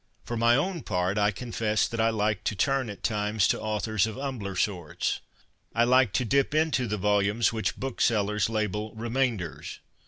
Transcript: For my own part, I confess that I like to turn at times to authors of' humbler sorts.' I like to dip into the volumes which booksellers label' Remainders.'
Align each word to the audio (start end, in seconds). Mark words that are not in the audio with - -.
For 0.23 0.35
my 0.35 0.55
own 0.55 0.81
part, 0.81 1.19
I 1.19 1.29
confess 1.29 1.87
that 1.87 2.01
I 2.01 2.09
like 2.09 2.43
to 2.45 2.55
turn 2.55 2.89
at 2.89 3.03
times 3.03 3.47
to 3.49 3.61
authors 3.61 4.07
of' 4.07 4.15
humbler 4.15 4.55
sorts.' 4.55 5.19
I 5.75 5.83
like 5.83 6.11
to 6.13 6.25
dip 6.25 6.55
into 6.55 6.87
the 6.87 6.97
volumes 6.97 7.53
which 7.53 7.77
booksellers 7.79 8.49
label' 8.49 8.95
Remainders.' 8.95 9.77